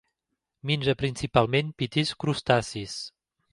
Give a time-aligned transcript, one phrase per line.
[0.69, 2.99] Menja principalment petits crustacis.